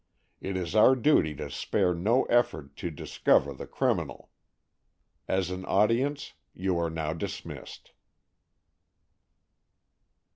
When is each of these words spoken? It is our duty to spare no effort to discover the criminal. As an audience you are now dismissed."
It 0.39 0.57
is 0.57 0.73
our 0.75 0.95
duty 0.95 1.35
to 1.35 1.51
spare 1.51 1.93
no 1.93 2.23
effort 2.23 2.75
to 2.77 2.89
discover 2.89 3.53
the 3.53 3.67
criminal. 3.67 4.31
As 5.27 5.51
an 5.51 5.63
audience 5.65 6.33
you 6.55 6.75
are 6.79 6.89
now 6.89 7.13
dismissed." 7.13 7.91